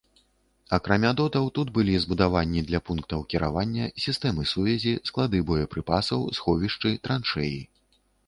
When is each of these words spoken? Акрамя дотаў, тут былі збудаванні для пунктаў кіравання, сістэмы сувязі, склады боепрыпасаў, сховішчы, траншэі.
Акрамя 0.75 1.09
дотаў, 1.17 1.43
тут 1.57 1.67
былі 1.75 1.97
збудаванні 2.05 2.63
для 2.69 2.79
пунктаў 2.87 3.19
кіравання, 3.33 3.85
сістэмы 4.07 4.47
сувязі, 4.53 4.93
склады 5.09 5.37
боепрыпасаў, 5.49 6.19
сховішчы, 6.39 6.95
траншэі. 7.07 7.55